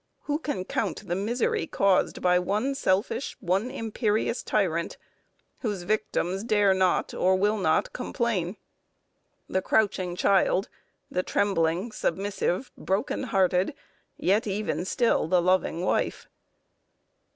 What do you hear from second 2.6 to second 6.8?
selfish, one imperious tyrant, whose victims dare